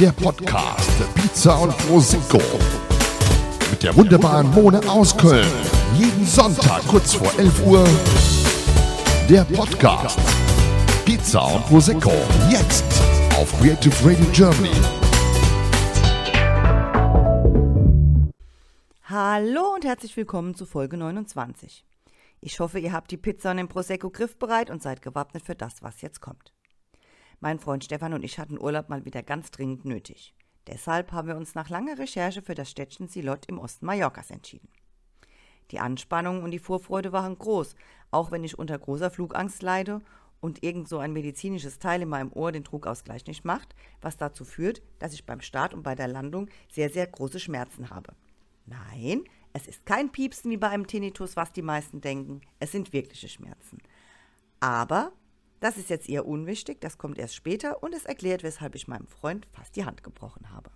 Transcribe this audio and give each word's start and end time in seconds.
der 0.00 0.12
Podcast 0.12 1.14
Pizza 1.14 1.60
und 1.60 1.76
Prosecco 1.76 2.40
mit 3.70 3.82
der 3.82 3.94
wunderbaren 3.94 4.50
Mone 4.52 4.80
aus 4.88 5.14
Köln. 5.14 5.46
Jeden 5.94 6.24
Sonntag 6.24 6.80
kurz 6.88 7.12
vor 7.12 7.30
11 7.38 7.66
Uhr 7.66 7.86
der 9.28 9.44
Podcast 9.44 10.18
Pizza 11.04 11.42
und 11.42 11.66
Prosecco 11.66 12.12
jetzt 12.50 12.82
auf 13.36 13.52
Creative 13.60 13.94
Radio 14.02 14.24
Germany. 14.32 14.70
Hallo 19.04 19.74
und 19.74 19.84
herzlich 19.84 20.16
willkommen 20.16 20.54
zu 20.54 20.64
Folge 20.64 20.96
29. 20.96 21.84
Ich 22.40 22.58
hoffe, 22.58 22.78
ihr 22.78 22.94
habt 22.94 23.10
die 23.10 23.18
Pizza 23.18 23.50
und 23.50 23.58
den 23.58 23.68
Prosecco 23.68 24.08
griffbereit 24.08 24.70
und 24.70 24.82
seid 24.82 25.02
gewappnet 25.02 25.44
für 25.44 25.54
das, 25.54 25.82
was 25.82 26.00
jetzt 26.00 26.22
kommt. 26.22 26.54
Mein 27.42 27.58
Freund 27.58 27.82
Stefan 27.82 28.12
und 28.12 28.22
ich 28.22 28.38
hatten 28.38 28.60
Urlaub 28.60 28.90
mal 28.90 29.06
wieder 29.06 29.22
ganz 29.22 29.50
dringend 29.50 29.86
nötig. 29.86 30.34
Deshalb 30.66 31.10
haben 31.12 31.26
wir 31.26 31.38
uns 31.38 31.54
nach 31.54 31.70
langer 31.70 31.98
Recherche 31.98 32.42
für 32.42 32.54
das 32.54 32.70
Städtchen 32.70 33.08
Silot 33.08 33.46
im 33.46 33.58
Osten 33.58 33.86
Mallorcas 33.86 34.30
entschieden. 34.30 34.68
Die 35.70 35.78
Anspannung 35.78 36.42
und 36.42 36.50
die 36.50 36.58
Vorfreude 36.58 37.12
waren 37.12 37.38
groß, 37.38 37.76
auch 38.10 38.30
wenn 38.30 38.44
ich 38.44 38.58
unter 38.58 38.78
großer 38.78 39.10
Flugangst 39.10 39.62
leide 39.62 40.02
und 40.40 40.62
irgend 40.62 40.86
so 40.86 40.98
ein 40.98 41.14
medizinisches 41.14 41.78
Teil 41.78 42.02
in 42.02 42.10
meinem 42.10 42.30
Ohr 42.34 42.52
den 42.52 42.62
Druckausgleich 42.62 43.26
nicht 43.26 43.46
macht, 43.46 43.74
was 44.02 44.18
dazu 44.18 44.44
führt, 44.44 44.82
dass 44.98 45.14
ich 45.14 45.24
beim 45.24 45.40
Start 45.40 45.72
und 45.72 45.82
bei 45.82 45.94
der 45.94 46.08
Landung 46.08 46.48
sehr, 46.70 46.90
sehr 46.90 47.06
große 47.06 47.40
Schmerzen 47.40 47.88
habe. 47.88 48.14
Nein, 48.66 49.24
es 49.54 49.66
ist 49.66 49.86
kein 49.86 50.12
Piepsen 50.12 50.50
wie 50.50 50.58
bei 50.58 50.68
einem 50.68 50.86
Tinnitus, 50.86 51.36
was 51.36 51.52
die 51.52 51.62
meisten 51.62 52.02
denken. 52.02 52.42
Es 52.58 52.70
sind 52.70 52.92
wirkliche 52.92 53.28
Schmerzen. 53.28 53.78
Aber 54.60 55.12
das 55.60 55.76
ist 55.76 55.90
jetzt 55.90 56.08
eher 56.08 56.26
unwichtig, 56.26 56.80
das 56.80 56.98
kommt 56.98 57.18
erst 57.18 57.34
später 57.34 57.82
und 57.82 57.94
es 57.94 58.04
erklärt, 58.04 58.42
weshalb 58.42 58.74
ich 58.74 58.88
meinem 58.88 59.06
Freund 59.06 59.46
fast 59.52 59.76
die 59.76 59.84
Hand 59.84 60.02
gebrochen 60.02 60.50
habe. 60.50 60.70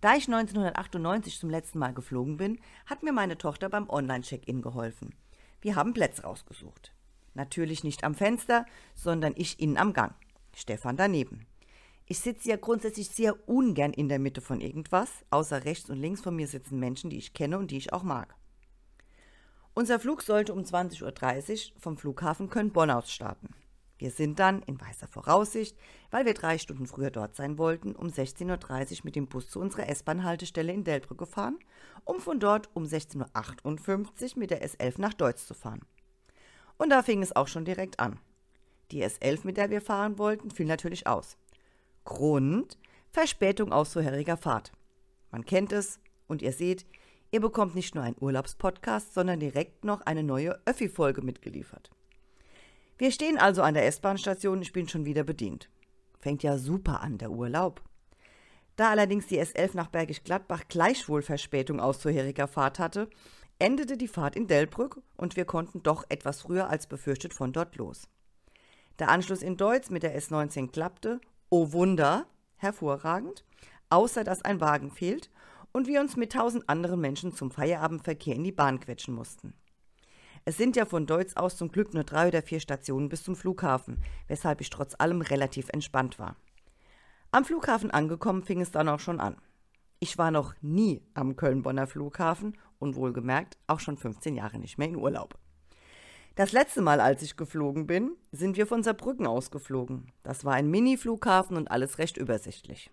Da 0.00 0.16
ich 0.16 0.26
1998 0.26 1.38
zum 1.38 1.50
letzten 1.50 1.78
Mal 1.78 1.92
geflogen 1.92 2.38
bin, 2.38 2.58
hat 2.86 3.02
mir 3.02 3.12
meine 3.12 3.36
Tochter 3.36 3.68
beim 3.68 3.90
Online-Check-In 3.90 4.62
geholfen. 4.62 5.14
Wir 5.60 5.76
haben 5.76 5.92
Plätze 5.92 6.22
rausgesucht. 6.22 6.94
Natürlich 7.34 7.84
nicht 7.84 8.02
am 8.02 8.14
Fenster, 8.14 8.64
sondern 8.94 9.34
ich 9.36 9.60
innen 9.60 9.76
am 9.76 9.92
Gang. 9.92 10.14
Stefan 10.56 10.96
daneben. 10.96 11.46
Ich 12.06 12.20
sitze 12.20 12.48
ja 12.48 12.56
grundsätzlich 12.56 13.10
sehr 13.10 13.48
ungern 13.48 13.92
in 13.92 14.08
der 14.08 14.18
Mitte 14.18 14.40
von 14.40 14.60
irgendwas, 14.60 15.10
außer 15.28 15.64
rechts 15.64 15.90
und 15.90 15.98
links 15.98 16.22
von 16.22 16.34
mir 16.34 16.48
sitzen 16.48 16.80
Menschen, 16.80 17.10
die 17.10 17.18
ich 17.18 17.34
kenne 17.34 17.58
und 17.58 17.70
die 17.70 17.76
ich 17.76 17.92
auch 17.92 18.02
mag. 18.02 18.34
Unser 19.74 20.00
Flug 20.00 20.22
sollte 20.22 20.52
um 20.52 20.62
20.30 20.62 21.74
Uhr 21.74 21.80
vom 21.80 21.96
Flughafen 21.96 22.50
Köln-Bonn 22.50 22.90
aus 22.90 23.12
starten. 23.12 23.54
Wir 24.00 24.10
sind 24.10 24.38
dann 24.38 24.62
in 24.62 24.80
weißer 24.80 25.08
Voraussicht, 25.08 25.76
weil 26.10 26.24
wir 26.24 26.32
drei 26.32 26.56
Stunden 26.56 26.86
früher 26.86 27.10
dort 27.10 27.36
sein 27.36 27.58
wollten, 27.58 27.94
um 27.94 28.06
16.30 28.08 28.48
Uhr 28.92 29.00
mit 29.04 29.14
dem 29.14 29.26
Bus 29.26 29.50
zu 29.50 29.60
unserer 29.60 29.90
S-Bahn-Haltestelle 29.90 30.72
in 30.72 30.84
Delbrück 30.84 31.18
gefahren, 31.18 31.58
um 32.04 32.18
von 32.18 32.40
dort 32.40 32.70
um 32.72 32.84
16.58 32.84 34.32
Uhr 34.32 34.38
mit 34.38 34.50
der 34.50 34.66
S11 34.66 34.98
nach 34.98 35.12
Deutz 35.12 35.46
zu 35.46 35.52
fahren. 35.52 35.82
Und 36.78 36.88
da 36.88 37.02
fing 37.02 37.22
es 37.22 37.36
auch 37.36 37.46
schon 37.46 37.66
direkt 37.66 38.00
an. 38.00 38.18
Die 38.90 39.04
S11, 39.04 39.40
mit 39.44 39.58
der 39.58 39.68
wir 39.68 39.82
fahren 39.82 40.16
wollten, 40.16 40.50
fiel 40.50 40.64
natürlich 40.64 41.06
aus. 41.06 41.36
Grund 42.04 42.78
Verspätung 43.10 43.70
aus 43.70 43.92
vorheriger 43.92 44.38
Fahrt. 44.38 44.72
Man 45.30 45.44
kennt 45.44 45.72
es 45.72 46.00
und 46.26 46.40
ihr 46.40 46.52
seht, 46.52 46.86
ihr 47.32 47.42
bekommt 47.42 47.74
nicht 47.74 47.94
nur 47.94 48.04
einen 48.04 48.16
Urlaubspodcast, 48.18 49.12
sondern 49.12 49.40
direkt 49.40 49.84
noch 49.84 50.00
eine 50.00 50.22
neue 50.22 50.58
Öffi-Folge 50.64 51.20
mitgeliefert. 51.20 51.90
Wir 53.00 53.12
stehen 53.12 53.38
also 53.38 53.62
an 53.62 53.72
der 53.72 53.86
S-Bahn-Station, 53.86 54.60
ich 54.60 54.74
bin 54.74 54.86
schon 54.86 55.06
wieder 55.06 55.24
bedient. 55.24 55.70
Fängt 56.18 56.42
ja 56.42 56.58
super 56.58 57.00
an, 57.00 57.16
der 57.16 57.30
Urlaub. 57.30 57.80
Da 58.76 58.90
allerdings 58.90 59.26
die 59.26 59.40
S11 59.40 59.70
nach 59.72 59.86
Bergisch 59.86 60.22
Gladbach 60.22 60.64
gleichwohl 60.68 61.22
Verspätung 61.22 61.80
aus 61.80 62.02
vorheriger 62.02 62.46
Fahrt 62.46 62.78
hatte, 62.78 63.08
endete 63.58 63.96
die 63.96 64.06
Fahrt 64.06 64.36
in 64.36 64.48
Delbrück 64.48 65.00
und 65.16 65.34
wir 65.36 65.46
konnten 65.46 65.82
doch 65.82 66.04
etwas 66.10 66.42
früher 66.42 66.68
als 66.68 66.88
befürchtet 66.88 67.32
von 67.32 67.54
dort 67.54 67.76
los. 67.76 68.06
Der 68.98 69.08
Anschluss 69.08 69.40
in 69.40 69.56
Deutz 69.56 69.88
mit 69.88 70.02
der 70.02 70.14
S19 70.20 70.70
klappte 70.70 71.22
oh 71.48 71.72
Wunder, 71.72 72.26
hervorragend, 72.56 73.46
außer 73.88 74.24
dass 74.24 74.42
ein 74.42 74.60
Wagen 74.60 74.90
fehlt 74.90 75.30
und 75.72 75.86
wir 75.86 76.02
uns 76.02 76.18
mit 76.18 76.32
tausend 76.32 76.68
anderen 76.68 77.00
Menschen 77.00 77.34
zum 77.34 77.50
Feierabendverkehr 77.50 78.34
in 78.34 78.44
die 78.44 78.52
Bahn 78.52 78.78
quetschen 78.78 79.14
mussten. 79.14 79.54
Es 80.44 80.56
sind 80.56 80.76
ja 80.76 80.86
von 80.86 81.06
Deutz 81.06 81.34
aus 81.36 81.56
zum 81.56 81.70
Glück 81.70 81.92
nur 81.92 82.04
drei 82.04 82.28
oder 82.28 82.42
vier 82.42 82.60
Stationen 82.60 83.08
bis 83.08 83.22
zum 83.22 83.36
Flughafen, 83.36 84.02
weshalb 84.26 84.60
ich 84.60 84.70
trotz 84.70 84.94
allem 84.98 85.20
relativ 85.20 85.68
entspannt 85.68 86.18
war. 86.18 86.36
Am 87.30 87.44
Flughafen 87.44 87.90
angekommen 87.90 88.42
fing 88.42 88.60
es 88.60 88.70
dann 88.70 88.88
auch 88.88 89.00
schon 89.00 89.20
an. 89.20 89.36
Ich 90.00 90.16
war 90.16 90.30
noch 90.30 90.54
nie 90.62 91.02
am 91.14 91.36
Köln-Bonner 91.36 91.86
Flughafen 91.86 92.56
und 92.78 92.96
wohlgemerkt 92.96 93.58
auch 93.66 93.80
schon 93.80 93.98
15 93.98 94.34
Jahre 94.34 94.58
nicht 94.58 94.78
mehr 94.78 94.88
in 94.88 94.96
Urlaub. 94.96 95.38
Das 96.36 96.52
letzte 96.52 96.80
Mal, 96.80 97.00
als 97.00 97.22
ich 97.22 97.36
geflogen 97.36 97.86
bin, 97.86 98.16
sind 98.32 98.56
wir 98.56 98.66
von 98.66 98.82
Saarbrücken 98.82 99.26
ausgeflogen. 99.26 100.10
Das 100.22 100.44
war 100.44 100.54
ein 100.54 100.70
Mini-Flughafen 100.70 101.56
und 101.56 101.70
alles 101.70 101.98
recht 101.98 102.16
übersichtlich. 102.16 102.90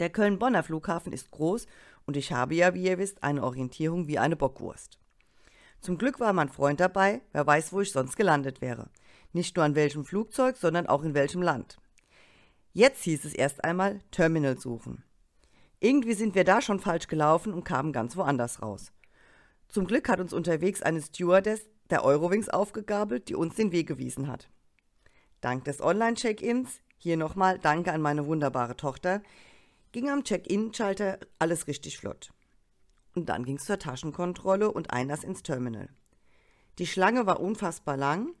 Der 0.00 0.10
Köln-Bonner 0.10 0.62
Flughafen 0.62 1.12
ist 1.12 1.30
groß 1.30 1.66
und 2.04 2.16
ich 2.16 2.32
habe 2.32 2.54
ja, 2.54 2.74
wie 2.74 2.84
ihr 2.84 2.98
wisst, 2.98 3.22
eine 3.22 3.42
Orientierung 3.42 4.06
wie 4.06 4.18
eine 4.18 4.36
Bockwurst. 4.36 5.01
Zum 5.82 5.98
Glück 5.98 6.20
war 6.20 6.32
mein 6.32 6.48
Freund 6.48 6.78
dabei, 6.78 7.22
wer 7.32 7.44
weiß, 7.44 7.72
wo 7.72 7.80
ich 7.80 7.90
sonst 7.90 8.16
gelandet 8.16 8.60
wäre. 8.60 8.88
Nicht 9.32 9.56
nur 9.56 9.64
an 9.64 9.74
welchem 9.74 10.04
Flugzeug, 10.04 10.56
sondern 10.56 10.86
auch 10.86 11.02
in 11.02 11.12
welchem 11.12 11.42
Land. 11.42 11.78
Jetzt 12.72 13.02
hieß 13.02 13.24
es 13.24 13.34
erst 13.34 13.64
einmal 13.64 13.98
Terminal 14.12 14.58
suchen. 14.58 15.02
Irgendwie 15.80 16.14
sind 16.14 16.36
wir 16.36 16.44
da 16.44 16.62
schon 16.62 16.78
falsch 16.78 17.08
gelaufen 17.08 17.52
und 17.52 17.64
kamen 17.64 17.92
ganz 17.92 18.16
woanders 18.16 18.62
raus. 18.62 18.92
Zum 19.66 19.84
Glück 19.84 20.08
hat 20.08 20.20
uns 20.20 20.32
unterwegs 20.32 20.82
eine 20.82 21.02
Stewardess 21.02 21.66
der 21.90 22.04
Eurowings 22.04 22.48
aufgegabelt, 22.48 23.28
die 23.28 23.34
uns 23.34 23.56
den 23.56 23.72
Weg 23.72 23.88
gewiesen 23.88 24.28
hat. 24.28 24.48
Dank 25.40 25.64
des 25.64 25.80
Online-Check-ins, 25.80 26.80
hier 26.96 27.16
nochmal 27.16 27.58
Danke 27.58 27.92
an 27.92 28.00
meine 28.00 28.26
wunderbare 28.26 28.76
Tochter, 28.76 29.20
ging 29.90 30.08
am 30.08 30.22
Check-in-Schalter 30.22 31.18
alles 31.40 31.66
richtig 31.66 31.98
flott. 31.98 32.32
Und 33.14 33.28
dann 33.28 33.44
ging 33.44 33.56
es 33.56 33.64
zur 33.64 33.78
Taschenkontrolle 33.78 34.70
und 34.70 34.90
Einlass 34.92 35.24
ins 35.24 35.42
Terminal. 35.42 35.88
Die 36.78 36.86
Schlange 36.86 37.26
war 37.26 37.40
unfassbar 37.40 37.96
lang. 37.96 38.34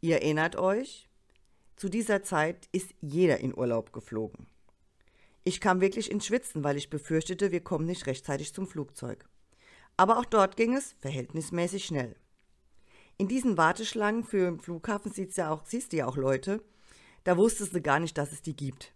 Ihr 0.00 0.16
erinnert 0.16 0.56
euch, 0.56 1.08
zu 1.76 1.88
dieser 1.88 2.22
Zeit 2.22 2.68
ist 2.72 2.94
jeder 3.00 3.38
in 3.38 3.56
Urlaub 3.56 3.92
geflogen. 3.92 4.46
Ich 5.44 5.60
kam 5.60 5.80
wirklich 5.80 6.10
ins 6.10 6.26
Schwitzen, 6.26 6.64
weil 6.64 6.76
ich 6.76 6.90
befürchtete, 6.90 7.52
wir 7.52 7.62
kommen 7.62 7.86
nicht 7.86 8.06
rechtzeitig 8.06 8.52
zum 8.52 8.66
Flugzeug. 8.66 9.28
Aber 9.96 10.18
auch 10.18 10.24
dort 10.24 10.56
ging 10.56 10.74
es 10.76 10.94
verhältnismäßig 11.00 11.84
schnell. 11.84 12.16
In 13.16 13.28
diesen 13.28 13.56
Warteschlangen 13.56 14.24
für 14.24 14.50
den 14.50 14.60
Flughafen 14.60 15.12
siehst, 15.12 15.36
ja 15.36 15.50
auch, 15.50 15.64
siehst 15.64 15.92
du 15.92 15.98
ja 15.98 16.06
auch 16.06 16.16
Leute, 16.16 16.62
da 17.24 17.36
wusstest 17.36 17.74
du 17.74 17.80
gar 17.80 18.00
nicht, 18.00 18.16
dass 18.16 18.32
es 18.32 18.42
die 18.42 18.56
gibt. 18.56 18.92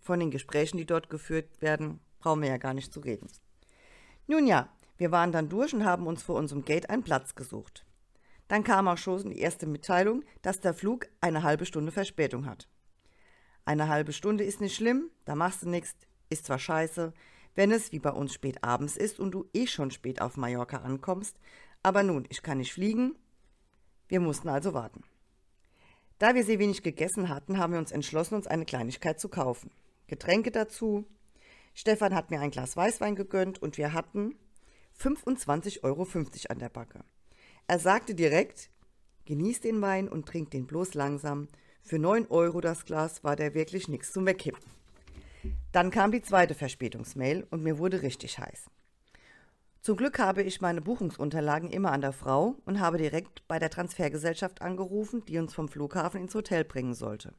Von 0.00 0.20
den 0.20 0.30
Gesprächen, 0.30 0.76
die 0.76 0.86
dort 0.86 1.10
geführt 1.10 1.60
werden, 1.60 2.00
brauchen 2.18 2.42
wir 2.42 2.48
ja 2.48 2.56
gar 2.58 2.74
nicht 2.74 2.92
zu 2.92 3.00
reden. 3.00 3.28
Nun 4.26 4.46
ja, 4.46 4.68
wir 4.96 5.10
waren 5.10 5.32
dann 5.32 5.48
durch 5.48 5.74
und 5.74 5.84
haben 5.84 6.06
uns 6.06 6.22
vor 6.22 6.36
unserem 6.36 6.64
Gate 6.64 6.90
einen 6.90 7.02
Platz 7.02 7.34
gesucht. 7.34 7.84
Dann 8.48 8.64
kam 8.64 8.88
auch 8.88 8.98
schon 8.98 9.30
die 9.30 9.38
erste 9.38 9.66
Mitteilung, 9.66 10.22
dass 10.42 10.60
der 10.60 10.74
Flug 10.74 11.08
eine 11.20 11.42
halbe 11.42 11.66
Stunde 11.66 11.92
Verspätung 11.92 12.46
hat. 12.46 12.68
Eine 13.64 13.88
halbe 13.88 14.12
Stunde 14.12 14.44
ist 14.44 14.60
nicht 14.60 14.76
schlimm, 14.76 15.10
da 15.24 15.34
machst 15.34 15.62
du 15.62 15.68
nichts, 15.68 15.94
ist 16.28 16.46
zwar 16.46 16.58
scheiße, 16.58 17.12
wenn 17.54 17.72
es 17.72 17.92
wie 17.92 17.98
bei 17.98 18.10
uns 18.10 18.34
spät 18.34 18.62
abends 18.62 18.96
ist 18.96 19.18
und 19.18 19.32
du 19.32 19.48
eh 19.54 19.66
schon 19.66 19.90
spät 19.90 20.20
auf 20.20 20.36
Mallorca 20.36 20.78
ankommst, 20.78 21.38
aber 21.82 22.02
nun, 22.02 22.26
ich 22.28 22.42
kann 22.42 22.58
nicht 22.58 22.72
fliegen, 22.72 23.16
wir 24.08 24.20
mussten 24.20 24.48
also 24.48 24.74
warten. 24.74 25.02
Da 26.18 26.34
wir 26.34 26.44
sehr 26.44 26.58
wenig 26.58 26.82
gegessen 26.82 27.28
hatten, 27.28 27.58
haben 27.58 27.72
wir 27.72 27.80
uns 27.80 27.92
entschlossen, 27.92 28.34
uns 28.34 28.46
eine 28.46 28.64
Kleinigkeit 28.64 29.18
zu 29.18 29.28
kaufen. 29.28 29.70
Getränke 30.06 30.50
dazu. 30.50 31.04
Stefan 31.74 32.14
hat 32.14 32.30
mir 32.30 32.40
ein 32.40 32.50
Glas 32.50 32.76
Weißwein 32.76 33.16
gegönnt 33.16 33.60
und 33.60 33.76
wir 33.78 33.92
hatten 33.92 34.36
25,50 34.98 35.82
Euro 35.82 36.06
an 36.48 36.58
der 36.58 36.68
Backe. 36.68 37.04
Er 37.66 37.78
sagte 37.78 38.14
direkt, 38.14 38.70
genieß 39.24 39.60
den 39.60 39.82
Wein 39.82 40.08
und 40.08 40.26
trink 40.26 40.50
den 40.52 40.66
bloß 40.66 40.94
langsam. 40.94 41.48
Für 41.82 41.98
9 41.98 42.28
Euro 42.28 42.60
das 42.60 42.84
Glas 42.84 43.24
war 43.24 43.36
der 43.36 43.54
wirklich 43.54 43.88
nichts 43.88 44.12
zum 44.12 44.24
Wegkippen. 44.24 44.62
Dann 45.72 45.90
kam 45.90 46.12
die 46.12 46.22
zweite 46.22 46.54
Verspätungsmail 46.54 47.46
und 47.50 47.62
mir 47.62 47.78
wurde 47.78 48.02
richtig 48.02 48.38
heiß. 48.38 48.70
Zum 49.80 49.96
Glück 49.96 50.18
habe 50.18 50.42
ich 50.42 50.62
meine 50.62 50.80
Buchungsunterlagen 50.80 51.70
immer 51.70 51.92
an 51.92 52.00
der 52.00 52.12
Frau 52.12 52.56
und 52.64 52.80
habe 52.80 52.96
direkt 52.96 53.46
bei 53.48 53.58
der 53.58 53.68
Transfergesellschaft 53.68 54.62
angerufen, 54.62 55.24
die 55.26 55.38
uns 55.38 55.52
vom 55.52 55.68
Flughafen 55.68 56.22
ins 56.22 56.34
Hotel 56.34 56.64
bringen 56.64 56.94
sollte. 56.94 57.34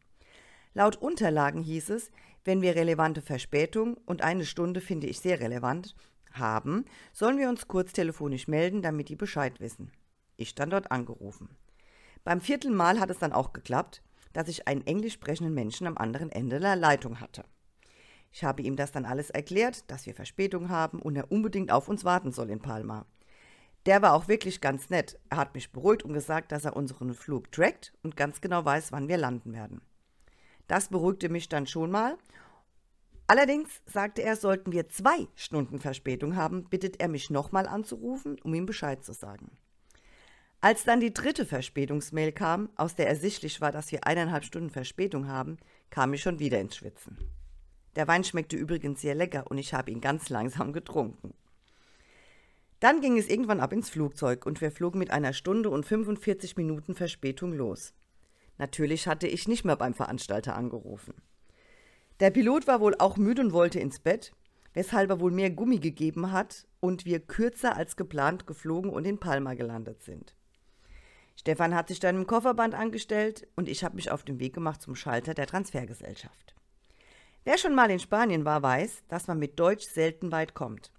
Laut 0.78 0.98
Unterlagen 0.98 1.64
hieß 1.64 1.90
es, 1.92 2.12
wenn 2.44 2.62
wir 2.62 2.76
relevante 2.76 3.22
Verspätung 3.22 3.96
und 4.06 4.22
eine 4.22 4.46
Stunde 4.46 4.82
finde 4.82 5.08
ich 5.08 5.22
sehr 5.22 5.40
relevant 5.40 5.96
haben, 6.34 6.84
sollen 7.14 7.38
wir 7.38 7.48
uns 7.48 7.70
kurz 7.70 7.94
telefonisch 7.94 8.50
melden, 8.50 8.82
damit 8.82 9.08
die 9.08 9.16
Bescheid 9.16 9.62
wissen. 9.62 9.90
Ich 10.36 10.50
stand 10.50 10.74
dort 10.74 10.92
angerufen. 10.92 11.48
Beim 12.26 12.42
vierten 12.42 12.76
Mal 12.76 13.00
hat 13.00 13.10
es 13.10 13.20
dann 13.20 13.32
auch 13.32 13.54
geklappt, 13.54 14.04
dass 14.34 14.50
ich 14.50 14.68
einen 14.68 14.86
englisch 14.86 15.14
sprechenden 15.14 15.54
Menschen 15.54 15.88
am 15.88 15.98
anderen 15.98 16.30
Ende 16.30 16.60
der 16.60 16.76
Leitung 16.76 17.22
hatte. 17.22 17.46
Ich 18.34 18.44
habe 18.44 18.62
ihm 18.62 18.76
das 18.76 18.92
dann 18.92 19.06
alles 19.06 19.30
erklärt, 19.30 19.90
dass 19.90 20.06
wir 20.06 20.14
Verspätung 20.14 20.68
haben 20.68 21.02
und 21.02 21.16
er 21.16 21.32
unbedingt 21.32 21.72
auf 21.72 21.88
uns 21.88 22.04
warten 22.04 22.34
soll 22.34 22.50
in 22.50 22.60
Palma. 22.60 23.06
Der 23.86 24.02
war 24.02 24.14
auch 24.14 24.28
wirklich 24.28 24.60
ganz 24.60 24.90
nett. 24.90 25.18
Er 25.30 25.38
hat 25.38 25.56
mich 25.56 25.72
beruhigt 25.72 26.04
und 26.04 26.12
gesagt, 26.12 26.52
dass 26.52 26.66
er 26.66 26.76
unseren 26.76 27.14
Flug 27.14 27.50
trackt 27.54 27.94
und 28.04 28.18
ganz 28.18 28.42
genau 28.42 28.66
weiß, 28.66 28.92
wann 28.92 29.08
wir 29.08 29.16
landen 29.16 29.54
werden. 29.54 29.80
Das 30.68 30.90
beruhigte 30.90 31.30
mich 31.30 31.50
dann 31.50 31.68
schon 31.68 31.92
mal. 31.92 32.18
Allerdings 33.28 33.82
sagte 33.86 34.22
er, 34.22 34.36
sollten 34.36 34.72
wir 34.72 34.88
zwei 34.88 35.28
Stunden 35.36 35.80
Verspätung 35.80 36.36
haben, 36.36 36.66
bittet 36.66 37.00
er 37.00 37.08
mich 37.08 37.30
nochmal 37.30 37.68
anzurufen, 37.68 38.38
um 38.44 38.54
ihm 38.54 38.66
Bescheid 38.66 39.04
zu 39.04 39.14
sagen. 39.14 39.52
Als 40.62 40.84
dann 40.84 41.00
die 41.00 41.14
dritte 41.14 41.46
Verspätungsmail 41.46 42.32
kam, 42.32 42.70
aus 42.76 42.96
der 42.96 43.08
ersichtlich 43.08 43.62
war, 43.62 43.72
dass 43.72 43.92
wir 43.92 44.06
eineinhalb 44.06 44.44
Stunden 44.44 44.70
Verspätung 44.70 45.28
haben, 45.28 45.58
kam 45.90 46.14
ich 46.14 46.22
schon 46.22 46.40
wieder 46.40 46.60
ins 46.60 46.76
Schwitzen. 46.76 47.18
Der 47.96 48.08
Wein 48.08 48.24
schmeckte 48.24 48.58
übrigens 48.58 49.02
sehr 49.02 49.16
lecker 49.16 49.46
und 49.50 49.58
ich 49.58 49.74
habe 49.74 49.92
ihn 49.92 50.02
ganz 50.02 50.30
langsam 50.30 50.74
getrunken. 50.74 51.34
Dann 52.80 53.02
ging 53.02 53.18
es 53.18 53.28
irgendwann 53.28 53.62
ab 53.62 53.74
ins 53.74 53.90
Flugzeug 53.90 54.46
und 54.46 54.60
wir 54.60 54.72
flogen 54.72 55.00
mit 55.00 55.12
einer 55.12 55.34
Stunde 55.34 55.70
und 55.70 55.86
45 55.86 56.58
Minuten 56.58 56.94
Verspätung 56.94 57.54
los. 57.54 57.94
Natürlich 58.58 59.08
hatte 59.08 59.28
ich 59.28 59.48
nicht 59.48 59.66
mehr 59.66 59.76
beim 59.76 59.94
Veranstalter 59.94 60.56
angerufen. 60.56 61.14
Der 62.20 62.32
Pilot 62.32 62.68
war 62.68 62.80
wohl 62.80 62.96
auch 62.98 63.18
müde 63.18 63.42
und 63.42 63.52
wollte 63.52 63.80
ins 63.80 64.00
Bett, 64.00 64.34
weshalb 64.74 65.10
er 65.10 65.20
wohl 65.20 65.32
mehr 65.32 65.50
Gummi 65.50 65.80
gegeben 65.80 66.32
hat 66.32 66.68
und 66.80 67.06
wir 67.06 67.20
kürzer 67.20 67.76
als 67.76 67.96
geplant 67.96 68.48
geflogen 68.48 68.92
und 68.92 69.06
in 69.06 69.20
Palma 69.20 69.54
gelandet 69.54 70.02
sind. 70.02 70.36
Stefan 71.36 71.76
hat 71.76 71.90
sich 71.90 72.00
dann 72.00 72.16
im 72.16 72.28
Kofferband 72.28 72.76
angestellt 72.76 73.48
und 73.56 73.68
ich 73.68 73.84
habe 73.84 73.96
mich 73.96 74.12
auf 74.12 74.24
den 74.24 74.40
Weg 74.40 74.54
gemacht 74.54 74.82
zum 74.82 74.96
Schalter 74.96 75.34
der 75.34 75.48
Transfergesellschaft. 75.48 76.56
Wer 77.44 77.58
schon 77.58 77.76
mal 77.76 77.92
in 77.92 78.00
Spanien 78.00 78.46
war, 78.46 78.64
weiß, 78.64 79.04
dass 79.08 79.28
man 79.28 79.38
mit 79.38 79.60
Deutsch 79.60 79.86
selten 79.86 80.32
weit 80.32 80.54
kommt. 80.54 80.92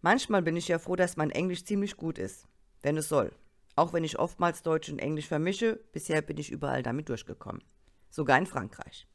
Manchmal 0.00 0.42
bin 0.42 0.56
ich 0.56 0.68
ja 0.68 0.78
froh, 0.78 0.96
dass 0.96 1.16
mein 1.16 1.30
Englisch 1.30 1.64
ziemlich 1.64 1.96
gut 1.96 2.18
ist, 2.18 2.46
wenn 2.82 2.96
es 2.96 3.08
soll. 3.08 3.32
Auch 3.74 3.92
wenn 3.92 4.04
ich 4.04 4.18
oftmals 4.18 4.62
Deutsch 4.62 4.90
und 4.90 4.98
Englisch 4.98 5.28
vermische, 5.28 5.80
bisher 5.92 6.22
bin 6.22 6.36
ich 6.36 6.50
überall 6.50 6.82
damit 6.82 7.08
durchgekommen. 7.08 7.62
Sogar 8.10 8.38
in 8.38 8.46
Frankreich. 8.46 9.06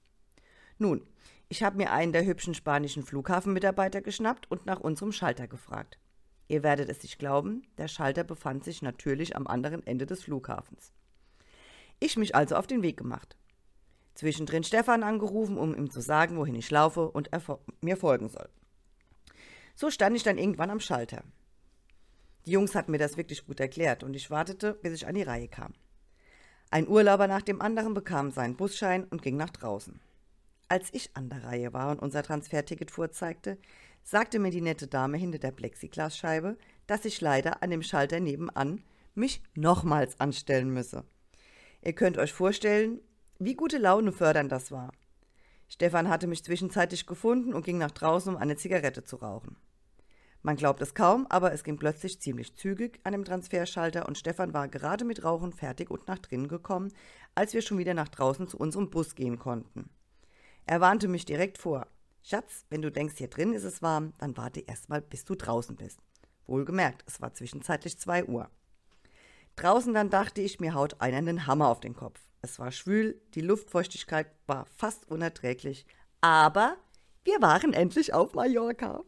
Nun, 0.80 1.06
ich 1.50 1.63
habe 1.63 1.77
mir 1.77 1.92
einen 1.92 2.12
der 2.12 2.25
hübschen 2.25 2.54
spanischen 2.54 3.04
Flughafenmitarbeiter 3.04 4.01
geschnappt 4.01 4.50
und 4.50 4.65
nach 4.65 4.80
unserem 4.80 5.12
Schalter 5.12 5.48
gefragt. 5.48 6.00
Ihr 6.48 6.63
werdet 6.63 6.89
es 6.89 7.04
nicht 7.04 7.19
glauben, 7.19 7.63
der 7.77 7.88
Schalter 7.88 8.24
befand 8.24 8.63
sich 8.63 8.81
natürlich 8.81 9.36
am 9.36 9.48
anderen 9.48 9.86
Ende 9.86 10.06
des 10.06 10.24
Flughafens. 10.24 10.92
Ich 12.00 12.18
mich 12.18 12.36
also 12.36 12.56
auf 12.56 12.68
den 12.68 12.83
Weg 12.83 12.98
gemacht. 12.98 13.38
Zwischendrin 14.13 14.63
Stefan 14.63 15.03
angerufen, 15.03 15.57
um 15.57 15.75
ihm 15.75 15.89
zu 15.92 16.01
sagen, 16.01 16.38
wohin 16.38 16.56
ich 16.56 16.71
laufe 16.71 17.10
und 17.10 17.31
er 17.31 17.42
mir 17.81 17.98
folgen 17.98 18.30
soll. 18.30 18.50
So 19.75 19.92
stand 19.92 20.15
ich 20.15 20.24
dann 20.24 20.38
irgendwann 20.38 20.71
am 20.71 20.80
Schalter. 20.80 21.24
Die 22.47 22.53
Jungs 22.53 22.75
hatten 22.75 22.91
mir 22.91 22.97
das 22.97 23.17
wirklich 23.17 23.45
gut 23.45 23.59
erklärt 23.59 24.03
und 24.03 24.15
ich 24.15 24.31
wartete, 24.31 24.73
bis 24.75 24.94
ich 24.94 25.05
an 25.05 25.15
die 25.15 25.23
Reihe 25.23 25.49
kam. 25.49 25.73
Ein 26.71 26.88
Urlauber 26.88 27.27
nach 27.27 27.41
dem 27.41 27.61
anderen 27.61 27.94
bekam 27.94 28.31
seinen 28.31 28.55
Busschein 28.55 29.03
und 29.03 29.21
ging 29.21 29.35
nach 29.35 29.49
draußen. 29.49 29.99
Als 30.69 30.88
ich 30.94 31.11
an 31.13 31.27
der 31.27 31.44
Reihe 31.44 31.73
war 31.73 31.91
und 31.91 32.01
unser 32.01 32.23
Transferticket 32.23 32.89
vorzeigte, 32.89 33.57
sagte 34.01 34.39
mir 34.39 34.49
die 34.49 34.61
nette 34.61 34.88
Dame 34.88 35.17
hinter 35.17 35.39
der 35.39 35.51
Plexiglasscheibe, 35.51 36.57
dass 36.88 37.03
ich 37.03 37.19
leider 37.19 37.61
an 37.63 37.69
dem 37.69 37.83
Schalter 37.83 38.21
nebenan 38.21 38.81
mich 39.13 39.43
nochmals 39.53 40.17
anstellen 40.21 40.69
müsse. 40.69 41.03
Ihr 41.83 41.93
könnt 41.93 42.17
euch 42.17 42.31
vorstellen, 42.31 43.01
wie 43.39 43.55
gute 43.55 43.77
Laune 43.77 44.13
fördernd 44.13 44.53
das 44.53 44.71
war. 44.71 44.93
Stefan 45.67 46.07
hatte 46.07 46.27
mich 46.27 46.45
zwischenzeitlich 46.45 47.07
gefunden 47.07 47.53
und 47.53 47.65
ging 47.65 47.77
nach 47.77 47.91
draußen, 47.91 48.33
um 48.33 48.41
eine 48.41 48.55
Zigarette 48.55 49.03
zu 49.03 49.17
rauchen. 49.17 49.57
Man 50.47 50.55
glaubt 50.55 50.81
es 50.81 50.94
kaum, 50.94 51.27
aber 51.27 51.51
es 51.51 51.65
ging 51.65 51.77
plötzlich 51.77 52.21
ziemlich 52.21 52.55
zügig 52.55 53.01
an 53.03 53.11
dem 53.11 53.25
Transferschalter 53.25 54.07
und 54.07 54.17
Stefan 54.17 54.53
war 54.53 54.69
gerade 54.69 55.03
mit 55.03 55.25
Rauchen 55.25 55.51
fertig 55.51 55.91
und 55.91 56.07
nach 56.07 56.19
drinnen 56.19 56.47
gekommen, 56.47 56.94
als 57.35 57.53
wir 57.53 57.61
schon 57.61 57.77
wieder 57.79 57.94
nach 57.94 58.07
draußen 58.07 58.47
zu 58.47 58.57
unserem 58.57 58.89
Bus 58.89 59.15
gehen 59.15 59.39
konnten. 59.39 59.89
Er 60.65 60.79
warnte 60.79 61.09
mich 61.09 61.25
direkt 61.25 61.57
vor. 61.57 61.85
Schatz, 62.23 62.63
wenn 62.69 62.81
du 62.81 62.89
denkst, 62.89 63.15
hier 63.17 63.27
drin 63.27 63.51
ist 63.51 63.65
es 63.65 63.81
warm, 63.81 64.13
dann 64.19 64.38
warte 64.38 64.61
erstmal, 64.61 65.01
bis 65.01 65.25
du 65.25 65.35
draußen 65.35 65.75
bist. 65.75 65.99
Wohlgemerkt, 66.45 67.03
es 67.07 67.21
war 67.21 67.33
zwischenzeitlich 67.33 68.00
zwei 68.00 68.23
Uhr. 68.23 68.50
Draußen 69.57 69.93
dann 69.93 70.09
dachte 70.09 70.39
ich, 70.39 70.61
mir 70.61 70.75
haut 70.75 71.01
einer 71.01 71.17
einen 71.17 71.45
Hammer 71.45 71.67
auf 71.67 71.81
den 71.81 71.93
Kopf. 71.93 72.21
Es 72.41 72.57
war 72.57 72.71
schwül, 72.71 73.21
die 73.33 73.41
Luftfeuchtigkeit 73.41 74.27
war 74.45 74.65
fast 74.77 75.11
unerträglich, 75.11 75.85
aber 76.21 76.77
wir 77.25 77.41
waren 77.41 77.73
endlich 77.73 78.13
auf 78.13 78.33
Mallorca. 78.33 79.03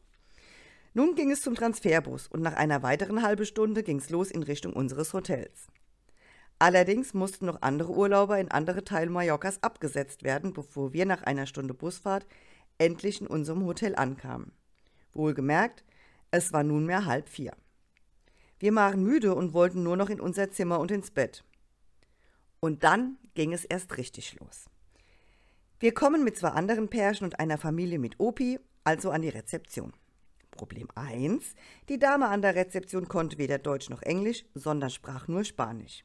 Nun 0.94 1.16
ging 1.16 1.32
es 1.32 1.42
zum 1.42 1.56
Transferbus 1.56 2.28
und 2.28 2.42
nach 2.42 2.56
einer 2.56 2.82
weiteren 2.82 3.22
halben 3.22 3.46
Stunde 3.46 3.84
ging 3.84 4.00
es 4.00 4.10
los 4.10 4.32
in 4.32 4.44
Richtung 4.44 4.74
unseres 4.74 5.14
Hotels. 5.14 5.68
Allerdings 6.58 7.14
mussten 7.14 7.46
noch 7.46 7.62
andere 7.62 7.92
Urlauber 7.92 8.40
in 8.40 8.52
andere 8.52 8.84
Teile 8.84 9.10
Mallorcas 9.10 9.64
abgesetzt 9.64 10.24
werden, 10.24 10.52
bevor 10.52 10.92
wir 10.92 11.06
nach 11.06 11.24
einer 11.24 11.46
Stunde 11.46 11.74
Busfahrt 11.74 12.26
endlich 12.78 13.22
in 13.22 13.28
unserem 13.28 13.66
Hotel 13.66 13.96
ankamen. 13.96 14.52
Wohlgemerkt, 15.14 15.84
es 16.32 16.52
war 16.52 16.64
nunmehr 16.64 17.06
halb 17.06 17.30
vier. 17.30 17.54
Wir 18.60 18.76
waren 18.76 19.04
müde 19.04 19.36
und 19.36 19.54
wollten 19.54 19.84
nur 19.84 19.96
noch 19.96 20.10
in 20.10 20.20
unser 20.20 20.52
Zimmer 20.52 20.80
und 20.80 20.92
ins 20.92 21.12
Bett. 21.12 21.46
Und 22.60 22.84
dann 22.84 23.18
ging 23.36 23.54
es 23.54 23.64
erst 23.64 23.98
richtig 23.98 24.38
los. 24.40 24.66
Wir 25.80 25.94
kommen 25.94 26.26
mit 26.26 26.38
zwei 26.38 26.50
anderen 26.50 26.90
Pärchen 26.90 27.24
und 27.24 27.40
einer 27.40 27.58
Familie 27.58 28.00
mit 28.00 28.20
Opi, 28.20 28.60
also 28.84 29.12
an 29.12 29.22
die 29.22 29.30
Rezeption. 29.30 29.94
Problem 30.60 30.90
1. 30.94 31.56
Die 31.88 32.00
Dame 32.00 32.28
an 32.28 32.42
der 32.42 32.54
Rezeption 32.54 33.08
konnte 33.08 33.38
weder 33.38 33.60
Deutsch 33.60 33.90
noch 33.90 34.02
Englisch, 34.02 34.44
sondern 34.54 34.90
sprach 34.90 35.30
nur 35.30 35.46
Spanisch. 35.46 36.04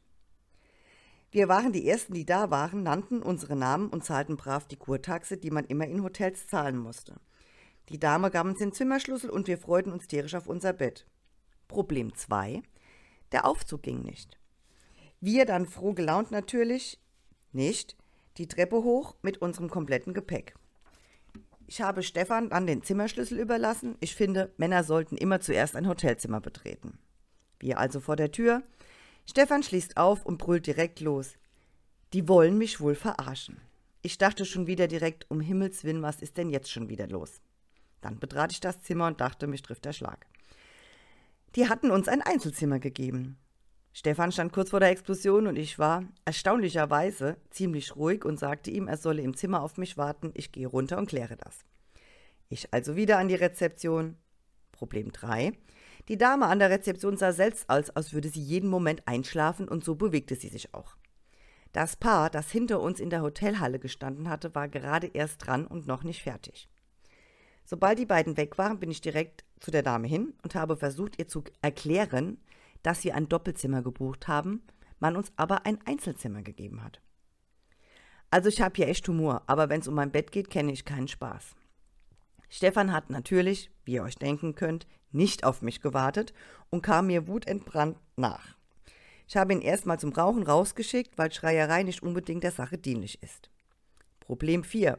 Wir 1.33 1.49
waren 1.49 1.73
die 1.73 1.89
Ersten, 1.89 2.15
die 2.15 2.25
da 2.25 2.53
waren, 2.53 2.85
nannten 2.85 3.21
unsere 3.21 3.57
Namen 3.57 3.89
und 3.89 4.05
zahlten 4.05 4.37
brav 4.37 4.69
die 4.69 4.77
Kurtaxe, 4.77 5.39
die 5.39 5.51
man 5.51 5.65
immer 5.65 5.89
in 5.89 6.05
Hotels 6.05 6.47
zahlen 6.47 6.79
musste. 6.79 7.17
Die 7.89 7.99
Dame 7.99 8.31
gab 8.31 8.47
uns 8.47 8.61
den 8.61 8.73
Zimmerschlüssel 8.73 9.29
und 9.29 9.49
wir 9.49 9.59
freuten 9.59 9.91
uns 9.91 10.07
tierisch 10.07 10.37
auf 10.37 10.47
unser 10.47 10.73
Bett. 10.73 11.05
Problem 11.67 12.15
2. 12.15 12.63
Der 13.33 13.47
Aufzug 13.47 13.83
ging 13.83 14.03
nicht. 14.03 14.39
Wir 15.19 15.47
dann 15.47 15.67
froh 15.67 15.95
gelaunt 15.95 16.31
natürlich 16.31 17.01
nicht 17.51 17.97
die 18.37 18.47
Treppe 18.47 18.85
hoch 18.85 19.17
mit 19.21 19.39
unserem 19.39 19.69
kompletten 19.69 20.15
Gepäck. 20.15 20.55
Ich 21.67 21.81
habe 21.81 22.03
Stefan 22.03 22.51
dann 22.51 22.67
den 22.67 22.83
Zimmerschlüssel 22.83 23.39
überlassen. 23.39 23.97
Ich 24.01 24.15
finde, 24.15 24.53
Männer 24.57 24.85
sollten 24.85 25.17
immer 25.17 25.41
zuerst 25.41 25.77
ein 25.77 25.89
Hotelzimmer 25.89 26.41
betreten. 26.41 26.99
Wir 27.59 27.79
also 27.79 28.01
vor 28.01 28.17
der 28.17 28.33
Tür. 28.33 28.63
Stefan 29.27 29.63
schließt 29.63 29.97
auf 29.97 30.27
und 30.27 30.39
brüllt 30.39 30.67
direkt 30.67 31.01
los. 31.01 31.35
Die 32.13 32.29
wollen 32.29 32.59
mich 32.59 32.81
wohl 32.81 32.95
verarschen. 32.95 33.61
Ich 34.03 34.19
dachte 34.19 34.45
schon 34.45 34.67
wieder 34.67 34.87
direkt, 34.87 35.31
um 35.31 35.41
Himmels 35.41 35.83
Willen, 35.85 36.03
was 36.03 36.21
ist 36.21 36.37
denn 36.37 36.51
jetzt 36.51 36.71
schon 36.71 36.91
wieder 36.91 37.07
los? 37.07 37.41
Dann 38.03 38.19
betrat 38.19 38.53
ich 38.53 38.61
das 38.61 38.83
Zimmer 38.83 39.07
und 39.07 39.21
dachte, 39.21 39.47
mich 39.47 39.63
trifft 39.63 39.87
der 39.87 39.95
Schlag. 39.95 40.27
Die 41.57 41.69
hatten 41.69 41.91
uns 41.91 42.07
ein 42.09 42.21
Einzelzimmer 42.21 42.79
gegeben. 42.79 43.39
Stefan 43.97 44.33
stand 44.33 44.53
kurz 44.53 44.71
vor 44.71 44.81
der 44.81 44.91
Explosion 44.91 45.47
und 45.47 45.57
ich 45.57 45.79
war 45.79 46.03
erstaunlicherweise 46.25 47.37
ziemlich 47.51 47.95
ruhig 47.95 48.25
und 48.25 48.41
sagte 48.41 48.73
ihm, 48.73 48.89
er 48.89 48.97
solle 48.97 49.23
im 49.23 49.37
Zimmer 49.37 49.63
auf 49.63 49.77
mich 49.77 49.97
warten, 49.97 50.33
ich 50.35 50.51
gehe 50.51 50.67
runter 50.67 50.99
und 50.99 51.09
kläre 51.09 51.37
das. 51.37 51.61
Ich 52.49 52.75
also 52.75 52.97
wieder 52.97 53.19
an 53.19 53.29
die 53.29 53.37
Rezeption. 53.37 54.17
Problem 54.73 55.13
3. 55.13 55.53
Die 56.09 56.19
Dame 56.19 56.47
an 56.47 56.59
der 56.59 56.71
Rezeption 56.71 57.17
sah 57.17 57.33
selbst 57.33 57.71
aus, 57.71 57.91
als 57.91 58.13
würde 58.13 58.29
sie 58.29 58.43
jeden 58.43 58.69
Moment 58.69 59.07
einschlafen 59.07 59.69
und 59.69 59.85
so 59.85 59.95
bewegte 59.95 60.35
sie 60.35 60.49
sich 60.49 60.75
auch. 60.75 60.97
Das 61.73 61.95
Paar, 61.95 62.31
das 62.31 62.51
hinter 62.51 62.81
uns 62.81 62.99
in 62.99 63.11
der 63.11 63.23
Hotelhalle 63.23 63.79
gestanden 63.79 64.29
hatte, 64.29 64.57
war 64.57 64.67
gerade 64.67 65.07
erst 65.07 65.47
dran 65.47 65.69
und 65.69 65.87
noch 65.87 66.03
nicht 66.03 66.23
fertig. 66.25 66.69
Sobald 67.65 68.01
die 68.01 68.07
beiden 68.07 68.37
weg 68.37 68.59
waren, 68.59 68.81
bin 68.81 68.91
ich 68.91 69.01
direkt 69.01 69.45
zu 69.61 69.71
der 69.71 69.85
Dame 69.85 70.09
hin 70.09 70.35
und 70.43 70.57
habe 70.57 70.77
versucht, 70.77 71.17
ihr 71.21 71.29
zu 71.29 71.45
erklären, 71.63 72.39
dass 72.85 73.03
wir 73.03 73.17
ein 73.17 73.29
Doppelzimmer 73.29 73.83
gebucht 73.83 74.29
haben, 74.29 74.63
man 75.01 75.17
uns 75.17 75.33
aber 75.35 75.67
ein 75.67 75.79
Einzelzimmer 75.85 76.43
gegeben 76.43 76.85
hat. 76.85 77.01
Also 78.31 78.49
ich 78.49 78.61
habe 78.61 78.77
hier 78.77 78.89
echt 78.89 79.09
Humor, 79.09 79.43
aber 79.49 79.69
wenn 79.69 79.81
es 79.81 79.89
um 79.89 79.95
mein 79.95 80.13
Bett 80.13 80.31
geht, 80.31 80.51
kenne 80.51 80.71
ich 80.71 80.85
keinen 80.85 81.09
Spaß. 81.09 81.57
Stefan 82.49 82.93
hat 82.93 83.11
natürlich, 83.11 83.71
wie 83.85 83.95
ihr 83.95 84.05
euch 84.05 84.17
denken 84.17 84.55
könnt, 84.55 84.87
nicht 85.11 85.45
auf 85.45 85.63
mich 85.63 85.81
gewartet 85.81 86.33
und 86.71 86.83
kam 86.83 87.09
mir 87.09 87.27
wutentbrannt 87.27 87.97
nach. 88.17 88.57
Ich 89.27 89.37
habe 89.37 89.53
ihn 89.53 89.63
erstmal 89.63 89.99
zum 89.99 90.13
Rauchen 90.13 90.43
rausgeschickt, 90.43 91.17
weil 91.17 91.33
Schreierei 91.33 91.83
nicht 91.83 92.03
unbedingt 92.03 92.45
der 92.45 92.53
Sache 92.53 92.77
dienlich 92.77 93.23
ist. 93.23 93.51
Problem 94.21 94.63
4. 94.63 94.99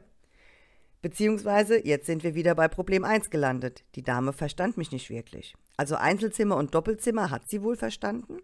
Beziehungsweise, 1.02 1.86
jetzt 1.86 2.06
sind 2.06 2.24
wir 2.24 2.34
wieder 2.34 2.54
bei 2.54 2.68
Problem 2.68 3.04
1 3.04 3.30
gelandet. 3.30 3.84
Die 3.94 4.02
Dame 4.02 4.32
verstand 4.32 4.76
mich 4.76 4.90
nicht 4.90 5.10
wirklich. 5.10 5.54
Also 5.76 5.96
Einzelzimmer 5.96 6.56
und 6.56 6.74
Doppelzimmer 6.74 7.30
hat 7.30 7.48
sie 7.48 7.62
wohl 7.62 7.76
verstanden. 7.76 8.38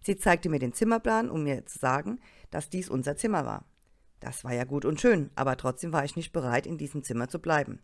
Sie 0.00 0.16
zeigte 0.16 0.48
mir 0.48 0.58
den 0.58 0.72
Zimmerplan, 0.72 1.30
um 1.30 1.42
mir 1.42 1.66
zu 1.66 1.78
sagen, 1.78 2.20
dass 2.50 2.70
dies 2.70 2.88
unser 2.88 3.16
Zimmer 3.16 3.44
war. 3.44 3.64
Das 4.20 4.44
war 4.44 4.52
ja 4.52 4.64
gut 4.64 4.84
und 4.84 5.00
schön, 5.00 5.30
aber 5.34 5.56
trotzdem 5.56 5.92
war 5.92 6.04
ich 6.04 6.16
nicht 6.16 6.32
bereit, 6.32 6.66
in 6.66 6.78
diesem 6.78 7.02
Zimmer 7.02 7.28
zu 7.28 7.38
bleiben. 7.40 7.80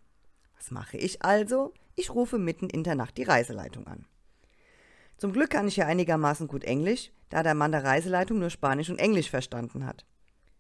Was 0.57 0.71
mache 0.71 0.97
ich 0.97 1.23
also? 1.23 1.73
Ich 1.97 2.11
rufe 2.11 2.39
mitten 2.39 2.69
in 2.69 2.85
der 2.85 2.95
Nacht 2.95 3.19
die 3.19 3.25
Reiseleitung 3.25 3.87
an. 3.87 4.07
Zum 5.17 5.33
Glück 5.33 5.51
kann 5.51 5.69
ich 5.69 5.77
ja 5.77 5.87
einigermaßen 5.87 6.49
gut 6.49 6.65
Englisch, 6.65 7.13
da 7.31 7.43
der 7.43 7.55
Mann 7.55 7.73
der 7.73 7.85
Reiseleitung 7.85 8.39
nur 8.39 8.51
Spanisch 8.51 8.91
und 8.91 8.99
Englisch 8.99 9.31
verstanden 9.31 9.87
hat. 9.87 10.05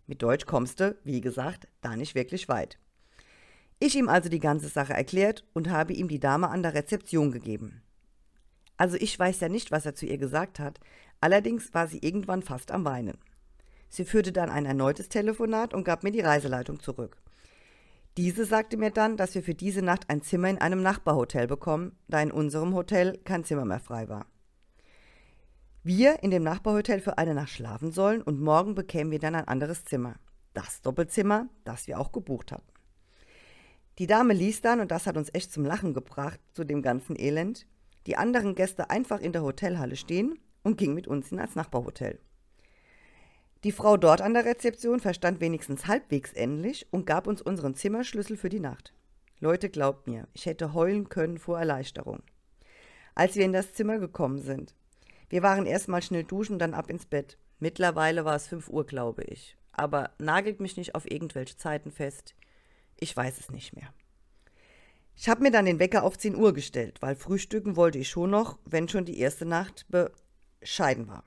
Mit 0.06 0.22
Deutsch 0.22 0.46
kommst 0.46 0.80
du, 0.80 0.96
wie 1.02 1.20
gesagt, 1.20 1.66
da 1.80 1.96
nicht 1.96 2.14
wirklich 2.14 2.48
weit. 2.48 2.78
Ich 3.80 3.96
ihm 3.96 4.08
also 4.08 4.28
die 4.28 4.40
ganze 4.40 4.68
Sache 4.68 4.92
erklärt 4.92 5.44
und 5.54 5.70
habe 5.70 5.92
ihm 5.92 6.08
die 6.08 6.20
Dame 6.20 6.48
an 6.48 6.62
der 6.62 6.74
Rezeption 6.74 7.32
gegeben. 7.32 7.82
Also 8.76 8.96
ich 8.96 9.18
weiß 9.18 9.40
ja 9.40 9.48
nicht, 9.48 9.70
was 9.70 9.86
er 9.86 9.94
zu 9.94 10.06
ihr 10.06 10.18
gesagt 10.18 10.58
hat, 10.58 10.80
allerdings 11.20 11.72
war 11.74 11.86
sie 11.86 11.98
irgendwann 11.98 12.42
fast 12.42 12.70
am 12.70 12.84
Weinen. 12.84 13.18
Sie 13.88 14.04
führte 14.04 14.32
dann 14.32 14.50
ein 14.50 14.66
erneutes 14.66 15.08
Telefonat 15.08 15.72
und 15.72 15.84
gab 15.84 16.02
mir 16.02 16.10
die 16.10 16.20
Reiseleitung 16.20 16.80
zurück. 16.80 17.16
Diese 18.16 18.44
sagte 18.44 18.76
mir 18.76 18.90
dann, 18.90 19.16
dass 19.16 19.34
wir 19.34 19.42
für 19.42 19.54
diese 19.54 19.82
Nacht 19.82 20.08
ein 20.08 20.22
Zimmer 20.22 20.48
in 20.48 20.58
einem 20.58 20.82
Nachbarhotel 20.82 21.46
bekommen, 21.46 21.96
da 22.08 22.20
in 22.20 22.30
unserem 22.30 22.74
Hotel 22.74 23.18
kein 23.24 23.44
Zimmer 23.44 23.64
mehr 23.64 23.80
frei 23.80 24.08
war. 24.08 24.26
Wir 25.82 26.22
in 26.22 26.30
dem 26.30 26.44
Nachbarhotel 26.44 27.00
für 27.00 27.18
eine 27.18 27.34
Nacht 27.34 27.50
schlafen 27.50 27.92
sollen 27.92 28.22
und 28.22 28.40
morgen 28.40 28.74
bekämen 28.74 29.10
wir 29.10 29.18
dann 29.18 29.34
ein 29.34 29.48
anderes 29.48 29.84
Zimmer. 29.84 30.14
Das 30.54 30.80
Doppelzimmer, 30.80 31.48
das 31.64 31.86
wir 31.86 31.98
auch 31.98 32.12
gebucht 32.12 32.52
hatten. 32.52 32.72
Die 33.98 34.06
Dame 34.06 34.32
ließ 34.32 34.60
dann, 34.60 34.80
und 34.80 34.90
das 34.90 35.06
hat 35.06 35.16
uns 35.16 35.30
echt 35.34 35.52
zum 35.52 35.64
Lachen 35.64 35.92
gebracht, 35.92 36.40
zu 36.52 36.64
dem 36.64 36.82
ganzen 36.82 37.16
Elend, 37.18 37.66
die 38.06 38.16
anderen 38.16 38.54
Gäste 38.54 38.90
einfach 38.90 39.20
in 39.20 39.32
der 39.32 39.42
Hotelhalle 39.42 39.96
stehen 39.96 40.38
und 40.62 40.78
ging 40.78 40.94
mit 40.94 41.06
uns 41.06 41.30
in 41.30 41.38
das 41.38 41.54
Nachbarhotel. 41.54 42.18
Die 43.64 43.72
Frau 43.72 43.96
dort 43.96 44.20
an 44.20 44.34
der 44.34 44.44
Rezeption 44.44 45.00
verstand 45.00 45.40
wenigstens 45.40 45.86
halbwegs 45.86 46.34
Englisch 46.34 46.84
und 46.90 47.06
gab 47.06 47.26
uns 47.26 47.40
unseren 47.40 47.74
Zimmerschlüssel 47.74 48.36
für 48.36 48.50
die 48.50 48.60
Nacht. 48.60 48.92
Leute, 49.40 49.70
glaubt 49.70 50.06
mir, 50.06 50.28
ich 50.34 50.46
hätte 50.46 50.74
heulen 50.74 51.08
können 51.08 51.38
vor 51.38 51.58
Erleichterung. 51.58 52.22
Als 53.14 53.36
wir 53.36 53.44
in 53.44 53.52
das 53.52 53.72
Zimmer 53.72 53.98
gekommen 53.98 54.40
sind, 54.40 54.74
wir 55.30 55.42
waren 55.42 55.66
erstmal 55.66 56.02
schnell 56.02 56.24
duschen, 56.24 56.58
dann 56.58 56.74
ab 56.74 56.90
ins 56.90 57.06
Bett. 57.06 57.38
Mittlerweile 57.58 58.24
war 58.24 58.36
es 58.36 58.48
5 58.48 58.68
Uhr, 58.68 58.84
glaube 58.84 59.24
ich. 59.24 59.56
Aber 59.72 60.10
nagelt 60.18 60.60
mich 60.60 60.76
nicht 60.76 60.94
auf 60.94 61.10
irgendwelche 61.10 61.56
Zeiten 61.56 61.90
fest. 61.90 62.34
Ich 63.00 63.16
weiß 63.16 63.38
es 63.40 63.50
nicht 63.50 63.74
mehr. 63.74 63.92
Ich 65.16 65.28
habe 65.28 65.42
mir 65.42 65.50
dann 65.50 65.64
den 65.64 65.78
Wecker 65.78 66.02
auf 66.02 66.18
10 66.18 66.34
Uhr 66.34 66.52
gestellt, 66.52 67.00
weil 67.00 67.16
frühstücken 67.16 67.76
wollte 67.76 67.98
ich 67.98 68.08
schon 68.08 68.30
noch, 68.30 68.58
wenn 68.64 68.88
schon 68.88 69.04
die 69.04 69.18
erste 69.18 69.46
Nacht 69.46 69.86
bescheiden 69.88 71.08
war. 71.08 71.24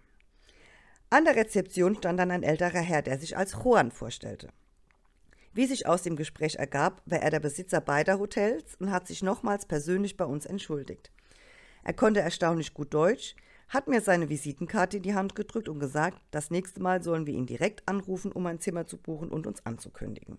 An 1.10 1.24
der 1.24 1.38
Rezeption 1.38 1.96
stand 1.96 2.20
dann 2.20 2.32
ein 2.32 2.44
älterer 2.44 2.82
Herr, 2.82 3.02
der 3.02 3.18
sich 3.18 3.38
als 3.38 3.54
Juan 3.54 3.92
vorstellte. 3.92 4.50
Wie 5.54 5.66
sich 5.66 5.88
aus 5.88 6.04
dem 6.04 6.18
Gespräch 6.18 6.56
ergab, 6.56 7.02
war 7.06 7.20
er 7.20 7.32
der 7.32 7.40
Besitzer 7.40 7.82
beider 7.82 8.20
Hotels 8.20 8.76
und 8.76 8.92
hat 8.92 9.08
sich 9.08 9.24
nochmals 9.24 9.66
persönlich 9.66 10.18
bei 10.18 10.26
uns 10.26 10.46
entschuldigt. 10.46 11.12
Er 11.84 11.94
konnte 11.94 12.20
erstaunlich 12.20 12.74
gut 12.74 12.94
Deutsch, 12.94 13.36
hat 13.70 13.88
mir 13.88 14.02
seine 14.02 14.30
Visitenkarte 14.30 14.98
in 14.98 15.04
die 15.04 15.16
Hand 15.16 15.34
gedrückt 15.34 15.70
und 15.70 15.80
gesagt, 15.80 16.22
das 16.32 16.52
nächste 16.52 16.82
Mal 16.82 17.02
sollen 17.02 17.26
wir 17.26 17.34
ihn 17.34 17.46
direkt 17.46 17.88
anrufen, 17.88 18.32
um 18.32 18.46
ein 18.46 18.60
Zimmer 18.60 18.86
zu 18.86 18.98
buchen 18.98 19.30
und 19.30 19.48
uns 19.48 19.66
anzukündigen. 19.66 20.38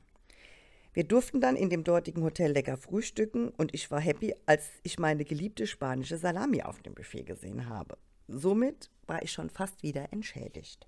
Wir 0.93 1.05
durften 1.05 1.41
dann 1.41 1.57
in 1.57 1.71
dem 1.71 1.85
dortigen 1.85 2.23
Hotel 2.23 2.53
lecker 2.53 2.77
frühstücken 2.77 3.51
und 3.51 3.75
ich 3.75 3.91
war 3.91 4.01
happy, 4.01 4.35
als 4.47 4.71
ich 4.83 4.99
meine 4.99 5.25
geliebte 5.25 5.67
spanische 5.67 6.17
Salami 6.17 6.63
auf 6.63 6.83
dem 6.83 6.95
Buffet 6.95 7.25
gesehen 7.25 7.69
habe. 7.69 7.99
Somit 8.27 8.91
war 9.07 9.23
ich 9.23 9.33
schon 9.33 9.51
fast 9.51 9.83
wieder 9.83 10.13
entschädigt. 10.13 10.87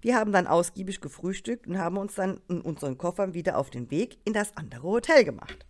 Wir 0.00 0.16
haben 0.16 0.32
dann 0.32 0.46
ausgiebig 0.46 1.00
gefrühstückt 1.00 1.66
und 1.66 1.78
haben 1.78 1.96
uns 1.96 2.14
dann 2.14 2.40
in 2.48 2.60
unseren 2.60 2.98
Koffern 2.98 3.34
wieder 3.34 3.56
auf 3.56 3.70
den 3.70 3.90
Weg 3.90 4.18
in 4.24 4.32
das 4.32 4.56
andere 4.56 4.82
Hotel 4.82 5.24
gemacht. 5.24 5.64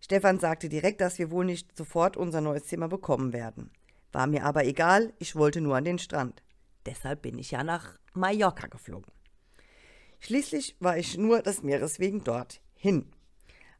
Stefan 0.00 0.38
sagte 0.38 0.68
direkt, 0.68 1.00
dass 1.00 1.18
wir 1.18 1.30
wohl 1.30 1.44
nicht 1.44 1.76
sofort 1.76 2.16
unser 2.16 2.40
neues 2.40 2.64
Zimmer 2.64 2.88
bekommen 2.88 3.32
werden. 3.32 3.70
War 4.12 4.26
mir 4.26 4.44
aber 4.44 4.64
egal, 4.64 5.12
ich 5.18 5.36
wollte 5.36 5.60
nur 5.60 5.76
an 5.76 5.84
den 5.84 5.98
Strand. 5.98 6.42
Deshalb 6.86 7.22
bin 7.22 7.38
ich 7.38 7.50
ja 7.50 7.62
nach 7.62 7.98
Mallorca 8.14 8.66
geflogen. 8.66 9.12
Schließlich 10.20 10.76
war 10.80 10.98
ich 10.98 11.16
nur 11.16 11.40
des 11.40 11.62
Meeres 11.62 11.98
wegen 11.98 12.22
dort 12.24 12.60
hin. 12.74 13.06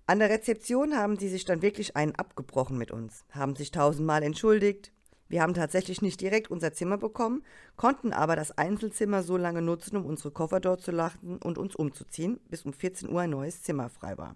An 0.06 0.18
der 0.18 0.30
Rezeption 0.30 0.96
haben 0.96 1.18
sie 1.18 1.28
sich 1.28 1.44
dann 1.44 1.62
wirklich 1.62 1.96
einen 1.96 2.16
abgebrochen 2.16 2.76
mit 2.76 2.90
uns, 2.90 3.24
haben 3.30 3.54
sich 3.54 3.70
tausendmal 3.70 4.22
entschuldigt. 4.22 4.92
Wir 5.28 5.42
haben 5.42 5.54
tatsächlich 5.54 6.02
nicht 6.02 6.20
direkt 6.20 6.50
unser 6.50 6.72
Zimmer 6.72 6.98
bekommen, 6.98 7.44
konnten 7.76 8.12
aber 8.12 8.34
das 8.34 8.58
Einzelzimmer 8.58 9.22
so 9.22 9.36
lange 9.36 9.62
nutzen, 9.62 9.96
um 9.96 10.06
unsere 10.06 10.32
Koffer 10.32 10.58
dort 10.58 10.80
zu 10.80 10.90
lachen 10.90 11.36
und 11.36 11.58
uns 11.58 11.76
umzuziehen, 11.76 12.40
bis 12.48 12.64
um 12.64 12.72
14 12.72 13.08
Uhr 13.08 13.20
ein 13.20 13.30
neues 13.30 13.62
Zimmer 13.62 13.88
frei 13.88 14.18
war. 14.18 14.34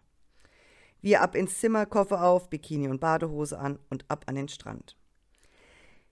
Wir 1.01 1.23
ab 1.23 1.35
ins 1.35 1.59
Zimmer, 1.59 1.87
Koffer 1.87 2.23
auf, 2.23 2.49
Bikini 2.49 2.87
und 2.89 3.01
Badehose 3.01 3.59
an 3.59 3.79
und 3.91 4.05
ab 4.09 4.25
an 4.27 4.37
den 4.37 4.49
Strand. 4.49 4.97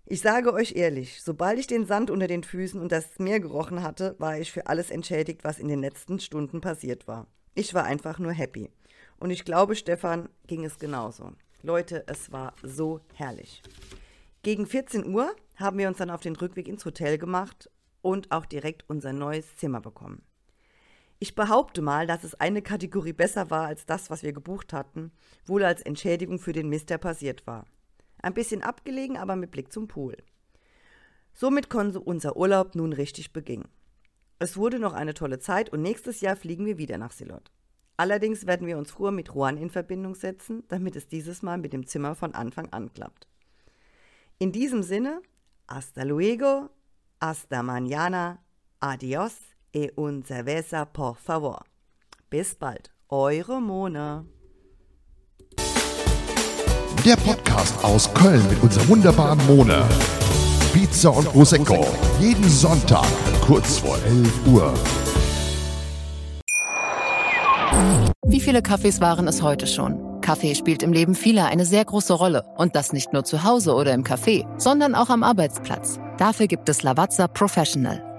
Ich 0.05 0.21
sage 0.21 0.53
euch 0.53 0.75
ehrlich, 0.75 1.23
sobald 1.23 1.59
ich 1.59 1.69
den 1.69 1.87
Sand 1.87 2.11
unter 2.11 2.27
den 2.27 2.43
Füßen 2.43 2.81
und 2.81 2.91
das 2.91 3.19
Meer 3.19 3.39
gerochen 3.39 3.83
hatte, 3.83 4.17
war 4.19 4.39
ich 4.39 4.51
für 4.51 4.67
alles 4.67 4.91
entschädigt, 4.91 5.45
was 5.45 5.59
in 5.59 5.69
den 5.69 5.81
letzten 5.81 6.19
Stunden 6.19 6.61
passiert 6.61 7.07
war. 7.07 7.29
Ich 7.55 7.73
war 7.73 7.85
einfach 7.85 8.19
nur 8.19 8.33
happy. 8.33 8.71
Und 9.19 9.31
ich 9.31 9.45
glaube, 9.45 9.77
Stefan 9.77 10.29
ging 10.47 10.65
es 10.65 10.79
genauso. 10.79 11.33
Leute, 11.63 12.05
es 12.09 12.33
war 12.33 12.55
so 12.63 13.01
herrlich. 13.15 13.63
Gegen 14.43 14.67
14 14.67 15.15
Uhr 15.15 15.35
haben 15.57 15.79
wir 15.79 15.87
uns 15.87 15.99
dann 15.99 16.11
auf 16.11 16.21
den 16.21 16.35
Rückweg 16.35 16.67
ins 16.67 16.85
Hotel 16.85 17.17
gemacht 17.17 17.71
und 18.01 18.33
auch 18.33 18.45
direkt 18.45 18.85
unser 18.89 19.13
neues 19.13 19.57
Zimmer 19.57 19.81
bekommen. 19.81 20.23
Ich 21.21 21.37
behaupte 21.37 21.81
mal, 21.81 22.09
dass 22.09 22.25
es 22.25 22.35
eine 22.35 22.63
Kategorie 22.63 23.13
besser 23.13 23.51
war 23.51 23.67
als 23.67 23.87
das, 23.87 24.11
was 24.11 24.25
wir 24.25 24.33
gebucht 24.33 24.73
hatten, 24.73 25.13
wohl 25.47 25.63
als 25.63 25.81
Entschädigung 25.81 26.41
für 26.41 26.53
den 26.53 26.69
Mist, 26.69 26.91
der 26.91 26.99
passiert 26.99 27.47
war. 27.47 27.65
Ein 28.23 28.35
bisschen 28.35 28.63
abgelegen, 28.63 29.17
aber 29.17 29.37
mit 29.37 29.51
Blick 29.51 29.73
zum 29.73 29.89
Pool. 29.89 30.17
Somit 31.35 31.69
konnte 31.69 32.01
unser 32.01 32.37
Urlaub 32.37 32.75
nun 32.75 32.93
richtig 32.93 33.33
beginnen. 33.33 33.69
Es 34.39 34.57
wurde 34.57 34.79
noch 34.79 34.93
eine 34.93 35.15
tolle 35.15 35.39
Zeit 35.39 35.71
und 35.71 35.83
nächstes 35.83 36.21
Jahr 36.21 36.37
fliegen 36.37 36.67
wir 36.67 36.79
wieder 36.79 36.99
nach 36.99 37.13
Silot. 37.13 37.51
Allerdings 37.97 38.47
werden 38.47 38.67
wir 38.67 38.79
uns 38.79 38.91
früher 38.91 39.13
mit 39.13 39.29
Juan 39.29 39.57
in 39.57 39.71
Verbindung 39.71 40.15
setzen, 40.15 40.65
damit 40.69 40.97
es 40.97 41.09
dieses 41.09 41.43
Mal 41.43 41.59
mit 41.59 41.73
dem 41.73 41.87
Zimmer 41.87 42.15
von 42.15 42.35
Anfang 42.35 42.69
an 42.73 42.93
klappt. 42.93 43.29
In 44.39 44.51
diesem 44.51 44.83
Sinne, 44.83 45.23
hasta 45.69 46.03
luego, 46.03 46.71
hasta 47.21 47.63
mañana, 47.63 48.39
adios 48.81 49.37
e 49.73 49.93
un 49.95 50.25
cerveza 50.25 50.93
por 50.93 51.17
favor. 51.17 51.65
Bis 52.31 52.55
bald, 52.55 52.91
eure 53.09 53.61
Mona. 53.61 54.25
Der 57.05 57.17
Podcast 57.17 57.85
aus 57.85 58.09
Köln 58.15 58.49
mit 58.49 58.63
unserer 58.63 58.87
wunderbaren 58.87 59.45
Mona. 59.49 59.89
Pizza 60.73 61.11
und 61.11 61.25
Prosecco. 61.33 61.85
Jeden 62.21 62.49
Sonntag 62.49 63.05
kurz 63.45 63.79
vor 63.79 63.99
11 64.07 64.47
Uhr. 64.47 64.73
Wie 68.25 68.41
viele 68.41 68.63
Kaffees 68.63 69.01
waren 69.01 69.27
es 69.27 69.43
heute 69.43 69.67
schon? 69.67 70.21
Kaffee 70.21 70.55
spielt 70.55 70.85
im 70.85 70.93
Leben 70.93 71.17
vieler 71.17 71.47
eine 71.47 71.67
sehr 71.67 71.85
große 71.85 72.13
Rolle. 72.13 72.45
Und 72.57 72.77
das 72.77 72.93
nicht 72.93 73.13
nur 73.13 73.25
zu 73.25 73.43
Hause 73.43 73.75
oder 73.75 73.93
im 73.95 74.05
Café, 74.05 74.47
sondern 74.57 74.95
auch 74.95 75.09
am 75.09 75.25
Arbeitsplatz. 75.25 75.99
Dafür 76.19 76.47
gibt 76.47 76.69
es 76.69 76.85
Lavazza 76.85 77.27
Professional. 77.27 78.12